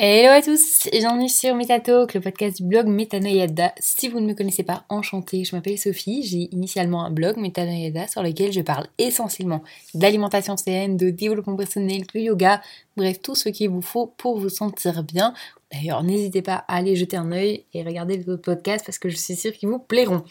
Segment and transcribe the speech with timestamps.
[0.00, 3.72] Hello à tous, bienvenue sur Metatalk, le podcast du blog Metanoyada.
[3.80, 8.06] Si vous ne me connaissez pas, enchantée, je m'appelle Sophie, j'ai initialement un blog Metanoyada
[8.06, 12.62] sur lequel je parle essentiellement d'alimentation saine, de développement personnel, de yoga,
[12.96, 15.34] bref tout ce qu'il vous faut pour vous sentir bien.
[15.72, 19.08] D'ailleurs, n'hésitez pas à aller jeter un œil et regarder les autres podcasts parce que
[19.08, 20.22] je suis sûre qu'ils vous plairont.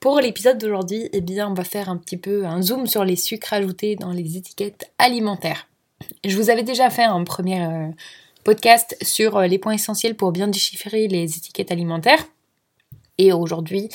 [0.00, 3.14] Pour l'épisode d'aujourd'hui, eh bien, on va faire un petit peu un zoom sur les
[3.14, 5.68] sucres ajoutés dans les étiquettes alimentaires.
[6.24, 7.64] Je vous avais déjà fait un premier...
[7.64, 7.86] Euh,
[8.44, 12.24] podcast sur euh, les points essentiels pour bien déchiffrer les étiquettes alimentaires.
[13.16, 13.88] Et aujourd'hui,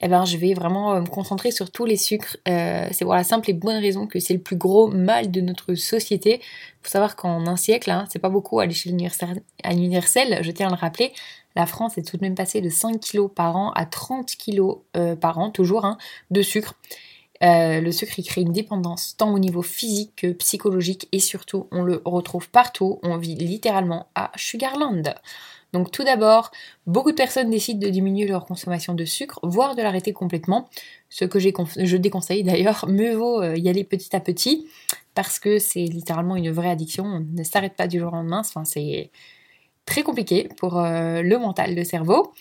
[0.00, 2.36] eh ben, je vais vraiment euh, me concentrer sur tous les sucres.
[2.46, 5.40] Euh, c'est pour la simple et bonne raison que c'est le plus gros mal de
[5.40, 6.40] notre société.
[6.40, 10.68] Il faut savoir qu'en un siècle, hein, c'est pas beaucoup à l'échelle universelle, je tiens
[10.68, 11.12] à le rappeler,
[11.56, 15.16] la France est tout de même passée de 5 kg par an à 30 kg
[15.16, 15.98] par an, toujours, hein,
[16.30, 16.74] de sucre.
[17.42, 21.68] Euh, le sucre, il crée une dépendance tant au niveau physique que psychologique et surtout,
[21.70, 22.98] on le retrouve partout.
[23.02, 25.14] On vit littéralement à Sugarland.
[25.72, 26.50] Donc tout d'abord,
[26.86, 30.68] beaucoup de personnes décident de diminuer leur consommation de sucre, voire de l'arrêter complètement.
[31.10, 34.66] Ce que je déconseille d'ailleurs, mieux vaut euh, y aller petit à petit,
[35.14, 37.04] parce que c'est littéralement une vraie addiction.
[37.04, 38.40] On ne s'arrête pas du jour au lendemain.
[38.40, 39.10] Enfin, c'est
[39.88, 42.32] très compliqué pour euh, le mental, le cerveau.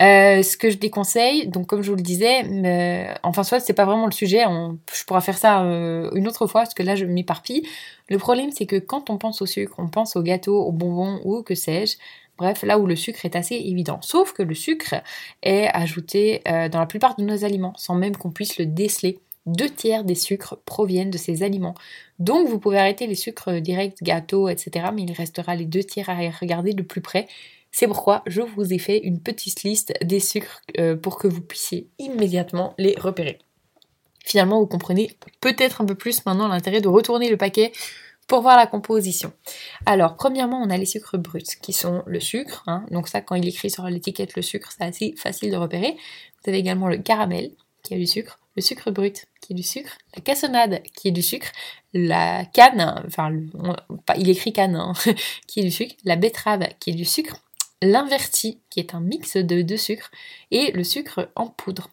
[0.00, 3.84] Euh, ce que je déconseille, donc comme je vous le disais, enfin soit c'est pas
[3.84, 4.44] vraiment le sujet,
[4.92, 7.66] je pourrais faire ça euh, une autre fois parce que là je m'éparpille.
[8.08, 11.20] Le problème c'est que quand on pense au sucre, on pense au gâteau, au bonbon
[11.24, 11.96] ou que sais-je.
[12.38, 13.98] Bref, là où le sucre est assez évident.
[14.00, 14.94] Sauf que le sucre
[15.42, 19.70] est ajouté dans la plupart de nos aliments sans même qu'on puisse le déceler deux
[19.70, 21.74] tiers des sucres proviennent de ces aliments.
[22.18, 24.86] Donc vous pouvez arrêter les sucres directs, gâteaux, etc.
[24.94, 27.26] Mais il restera les deux tiers à regarder de plus près.
[27.70, 31.40] C'est pourquoi je vous ai fait une petite liste des sucres euh, pour que vous
[31.40, 33.38] puissiez immédiatement les repérer.
[34.24, 37.72] Finalement, vous comprenez peut-être un peu plus maintenant l'intérêt de retourner le paquet
[38.28, 39.32] pour voir la composition.
[39.84, 42.62] Alors, premièrement, on a les sucres bruts, qui sont le sucre.
[42.66, 42.84] Hein.
[42.90, 45.96] donc ça, quand il écrit sur l'étiquette le sucre, c'est assez facile de repérer.
[46.42, 47.50] Vous avez également le caramel,
[47.82, 51.12] qui a du sucre le sucre brut qui est du sucre, la cassonade qui est
[51.12, 51.50] du sucre,
[51.92, 53.30] la canne, enfin
[54.16, 54.92] il écrit canne hein,
[55.46, 57.36] qui est du sucre, la betterave qui est du sucre,
[57.82, 60.10] l'inverti qui est un mix de deux sucres
[60.50, 61.90] et le sucre en poudre.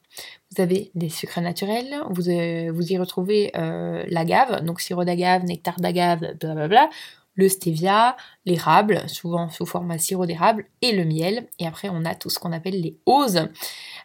[0.51, 5.79] Vous avez des sucres naturels, vous, euh, y retrouvez euh, l'agave, donc sirop d'agave, nectar
[5.79, 6.89] d'agave, blablabla,
[7.35, 11.47] le stevia, l'érable, souvent sous format sirop d'érable, et le miel.
[11.59, 13.47] Et après, on a tout ce qu'on appelle les oses.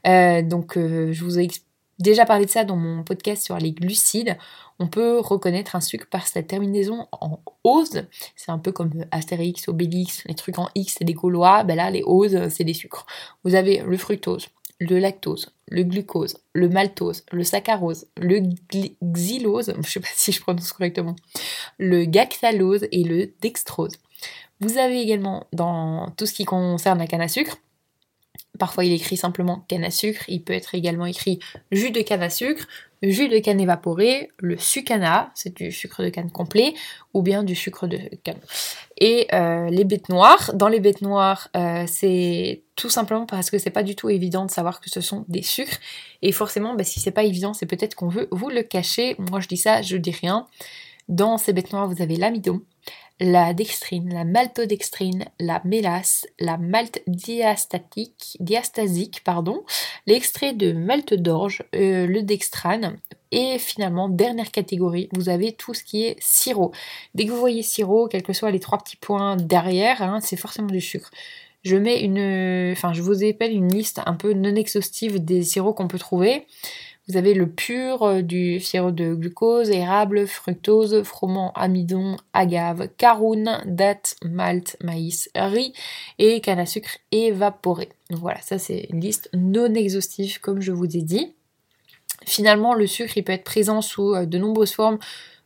[0.06, 1.48] Euh, donc, je vous ai
[1.98, 4.36] déjà parlé de ça dans mon podcast sur les glucides.
[4.78, 8.06] On peut reconnaître un sucre par sa terminaison en ose.
[8.36, 11.64] C'est un peu comme Astérix, Obélix, les trucs en X, c'est des Gaulois.
[11.64, 13.06] Ben là, les oses, c'est des sucres.
[13.44, 14.48] Vous avez le fructose,
[14.80, 18.40] le lactose, le glucose, le maltose, le saccharose, le
[19.02, 21.16] xylose, je sais pas si je prononce correctement,
[21.78, 23.96] le gactalose et le dextrose.
[24.60, 27.58] Vous avez également dans tout ce qui concerne la canne à sucre,
[28.58, 30.24] Parfois, il écrit simplement canne à sucre.
[30.28, 31.40] Il peut être également écrit
[31.72, 32.66] jus de canne à sucre,
[33.02, 36.74] jus de canne évaporé, le sucana, c'est du sucre de canne complet,
[37.12, 38.38] ou bien du sucre de canne.
[38.98, 40.52] Et euh, les bêtes noires.
[40.54, 44.46] Dans les bêtes noires, euh, c'est tout simplement parce que c'est pas du tout évident
[44.46, 45.78] de savoir que ce sont des sucres.
[46.22, 49.16] Et forcément, bah, si c'est pas évident, c'est peut-être qu'on veut vous le cacher.
[49.18, 50.46] Moi, je dis ça, je dis rien.
[51.08, 52.62] Dans ces bêtes noires, vous avez l'amidon,
[53.20, 59.62] la dextrine, la maltodextrine, la mélasse, la malte diastatique, diastasique, pardon,
[60.06, 62.98] l'extrait de malte d'orge, euh, le dextrane,
[63.30, 66.72] et finalement, dernière catégorie, vous avez tout ce qui est sirop.
[67.14, 70.36] Dès que vous voyez sirop, quels que soient les trois petits points derrière, hein, c'est
[70.36, 71.10] forcément du sucre.
[71.64, 75.74] Je mets une, enfin, je vous appelle une liste un peu non exhaustive des sirops
[75.74, 76.46] qu'on peut trouver.
[77.06, 83.60] Vous avez le pur euh, du sirop de glucose, érable, fructose, froment, amidon, agave, caroune,
[83.66, 85.74] date, malt, maïs, riz
[86.18, 87.90] et canne à sucre évaporé.
[88.08, 91.34] Donc voilà, ça c'est une liste non exhaustive comme je vous ai dit.
[92.24, 94.98] Finalement, le sucre il peut être présent sous euh, de nombreuses formes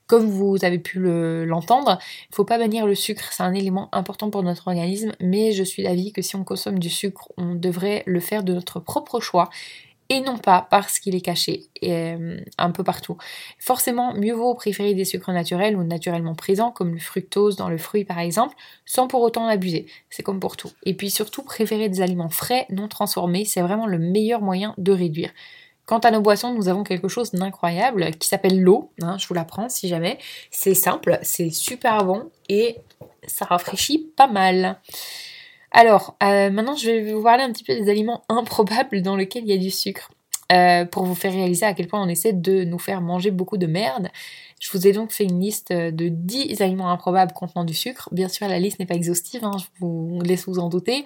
[0.07, 1.99] comme vous avez pu l'entendre.
[2.01, 5.53] il ne faut pas bannir le sucre, c'est un élément important pour notre organisme, mais
[5.53, 8.81] je suis d'avis que si on consomme du sucre, on devrait le faire de notre
[8.81, 9.51] propre choix
[10.11, 13.17] et non pas parce qu'il est caché euh, un peu partout.
[13.59, 17.79] Forcément, mieux vaut préférer des sucres naturels ou naturellement présents, comme le fructose dans le
[17.79, 18.57] fruit par exemple,
[18.87, 19.87] sans pour autant abuser.
[20.09, 20.71] C'est comme pour tout.
[20.85, 24.93] Et puis surtout, préférer des aliments frais, non transformés, c'est vraiment le meilleur moyen de
[24.93, 25.31] réduire.
[25.85, 28.93] Quant à nos boissons, nous avons quelque chose d'incroyable qui s'appelle l'eau.
[29.01, 30.19] Hein, je vous l'apprends si jamais.
[30.51, 32.77] C'est simple, c'est super bon et
[33.27, 34.79] ça rafraîchit pas mal.
[35.71, 39.45] Alors, euh, maintenant, je vais vous parler un petit peu des aliments improbables dans lesquels
[39.45, 40.11] il y a du sucre.
[40.51, 43.59] euh, pour vous faire réaliser à quel point on essaie de nous faire manger beaucoup
[43.59, 44.09] de merde.
[44.61, 48.09] Je vous ai donc fait une liste de 10 aliments improbables contenant du sucre.
[48.13, 51.05] Bien sûr, la liste n'est pas exhaustive, hein, je vous laisse vous en douter.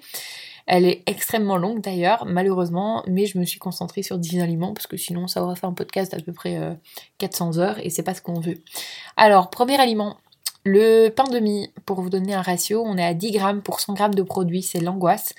[0.67, 4.87] Elle est extrêmement longue d'ailleurs, malheureusement, mais je me suis concentrée sur 10 aliments parce
[4.87, 6.57] que sinon ça aurait fait un podcast d'à peu près
[7.19, 8.63] 400 euh, heures et c'est pas ce qu'on veut.
[9.17, 10.19] Alors, premier aliment,
[10.65, 13.81] le pain de mie, pour vous donner un ratio, on est à 10 grammes pour
[13.81, 15.35] 100 grammes de produit, c'est l'angoisse.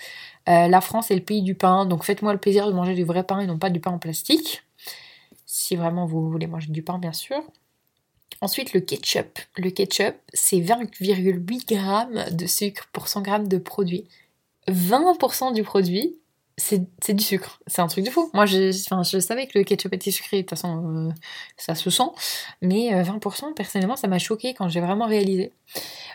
[0.50, 3.06] Euh, la France est le pays du pain, donc faites-moi le plaisir de manger du
[3.06, 4.64] vrai pain et non pas du pain en plastique.
[5.46, 7.42] Si vraiment vous voulez manger du pain, bien sûr.
[8.42, 9.40] Ensuite, le ketchup.
[9.56, 14.08] Le ketchup, c'est 20,8 grammes de sucre pour 100 grammes de produit.
[14.68, 16.18] 20% du produit,
[16.58, 17.60] c'est du sucre.
[17.68, 18.30] C'est un truc de fou.
[18.34, 21.12] Moi, je, je savais que le ketchup était sucré, de toute façon, euh,
[21.58, 22.04] ça se sent.
[22.62, 25.52] Mais 20%, euh, personnellement, ça m'a choqué quand j'ai vraiment réalisé.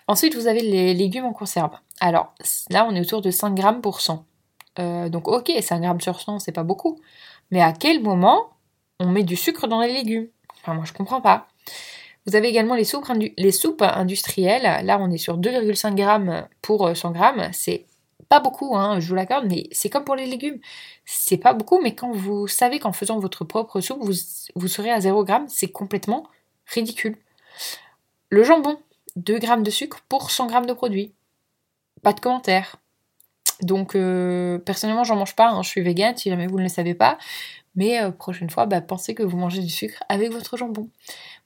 [0.06, 1.72] Ensuite, vous avez les légumes en conserve.
[2.00, 2.34] Alors,
[2.70, 4.24] là, on est autour de 5 grammes pour 100.
[4.78, 7.00] Euh, donc, ok, 5 grammes sur 100, c'est pas beaucoup.
[7.50, 8.50] Mais à quel moment
[9.00, 10.28] on met du sucre dans les légumes?
[10.62, 11.48] Enfin, moi, je comprends pas.
[12.26, 14.84] Vous avez également les soupes, les soupes industrielles.
[14.84, 17.48] Là, on est sur 2,5 grammes pour 100 grammes.
[17.52, 17.86] C'est
[18.28, 20.58] pas beaucoup, hein, je vous l'accorde, mais c'est comme pour les légumes.
[21.04, 25.00] C'est pas beaucoup, mais quand vous savez qu'en faisant votre propre soupe, vous, serez à
[25.00, 26.24] 0 g, c'est complètement
[26.66, 27.16] ridicule.
[28.28, 28.78] Le jambon,
[29.16, 31.12] 2 g de sucre pour 100 g de produit.
[32.02, 32.76] Pas de commentaire.
[33.62, 36.68] Donc, euh, personnellement, j'en mange pas, hein, je suis vegan si jamais vous ne le
[36.68, 37.18] savez pas.
[37.74, 40.90] Mais euh, prochaine fois, bah, pensez que vous mangez du sucre avec votre jambon.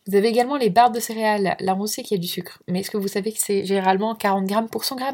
[0.07, 1.57] Vous avez également les barres de céréales.
[1.61, 2.61] Là, on sait qu'il y a du sucre.
[2.69, 5.05] Mais est-ce que vous savez que c'est généralement 40 g pour 100 g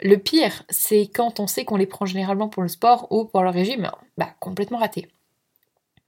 [0.00, 3.42] le pire, c'est quand on sait qu'on les prend généralement pour le sport ou pour
[3.42, 5.08] le régime, bah complètement raté.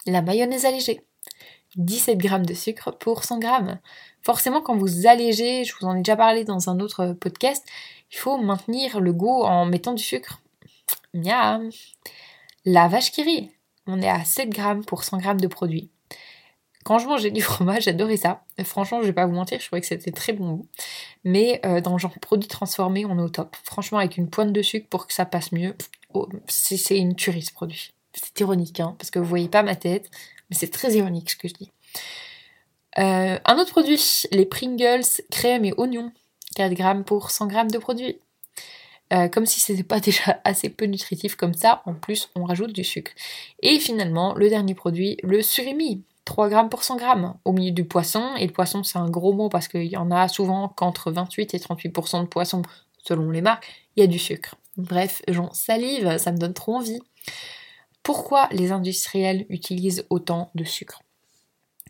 [0.07, 1.05] La mayonnaise allégée.
[1.77, 3.79] 17 grammes de sucre pour 100 grammes.
[4.23, 7.65] Forcément, quand vous allégez, je vous en ai déjà parlé dans un autre podcast,
[8.11, 10.41] il faut maintenir le goût en mettant du sucre.
[11.15, 11.71] Miam.
[12.65, 13.51] La vache qui rit.
[13.87, 15.91] On est à 7 grammes pour 100 grammes de produit.
[16.85, 18.45] Quand je mangeais du fromage, j'adorais ça.
[18.65, 20.67] Franchement, je vais pas vous mentir, je trouvais que c'était très bon
[21.25, 23.57] Mais euh, dans le genre produit transformé, on est au top.
[23.65, 25.75] Franchement, avec une pointe de sucre pour que ça passe mieux,
[26.15, 27.93] oh, c'est une tuerie ce produit.
[28.15, 30.11] C'est ironique, hein, parce que vous voyez pas ma tête,
[30.49, 31.71] mais c'est très ironique ce que je dis.
[32.99, 34.01] Euh, un autre produit,
[34.33, 36.13] les Pringles, crème et oignons.
[36.57, 38.19] 4 grammes pour 100 grammes de produit.
[39.13, 42.73] Euh, comme si c'était pas déjà assez peu nutritif comme ça, en plus on rajoute
[42.73, 43.13] du sucre.
[43.63, 46.05] Et finalement, le dernier produit, le surimi.
[46.31, 48.37] 3 grammes pour 100 grammes au milieu du poisson.
[48.39, 51.55] Et le poisson, c'est un gros mot parce qu'il y en a souvent qu'entre 28
[51.55, 52.63] et 38% de poisson,
[52.99, 54.55] selon les marques, il y a du sucre.
[54.77, 57.01] Bref, j'en salive, ça me donne trop envie.
[58.05, 61.03] Pourquoi les industriels utilisent autant de sucre?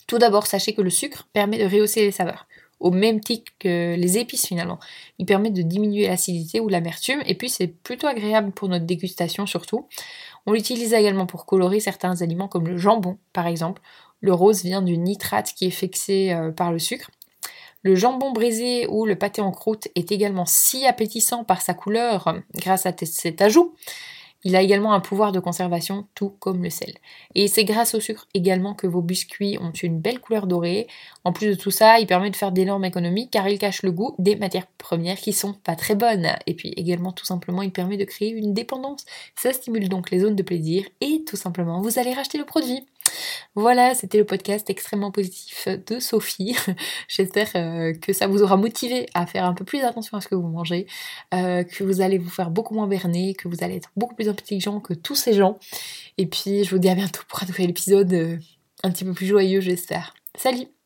[0.06, 2.46] Tout d'abord, sachez que le sucre permet de rehausser les saveurs,
[2.80, 4.78] au même titre que les épices finalement.
[5.18, 9.44] Il permet de diminuer l'acidité ou l'amertume, et puis c'est plutôt agréable pour notre dégustation
[9.44, 9.86] surtout.
[10.46, 13.82] On l'utilise également pour colorer certains aliments comme le jambon par exemple,
[14.20, 17.10] le rose vient du nitrate qui est fixé euh, par le sucre.
[17.82, 22.36] Le jambon brisé ou le pâté en croûte est également si appétissant par sa couleur
[22.54, 23.74] grâce à cet ajout
[24.42, 26.94] il a également un pouvoir de conservation, tout comme le sel.
[27.34, 30.86] Et c'est grâce au sucre également que vos biscuits ont une belle couleur dorée.
[31.24, 33.92] En plus de tout ça, il permet de faire d'énormes économies car il cache le
[33.92, 36.28] goût des matières premières qui sont pas très bonnes.
[36.46, 39.04] Et puis également, tout simplement, il permet de créer une dépendance.
[39.36, 42.86] Ça stimule donc les zones de plaisir et tout simplement, vous allez racheter le produit.
[43.54, 46.56] Voilà, c'était le podcast extrêmement positif de Sophie.
[47.08, 50.28] J'espère euh, que ça vous aura motivé à faire un peu plus attention à ce
[50.28, 50.86] que vous mangez,
[51.34, 54.28] euh, que vous allez vous faire beaucoup moins berner, que vous allez être beaucoup plus
[54.28, 55.58] intelligent que tous ces gens.
[56.18, 58.36] Et puis, je vous dis à bientôt pour un nouvel épisode euh,
[58.82, 60.14] un petit peu plus joyeux, j'espère.
[60.36, 60.79] Salut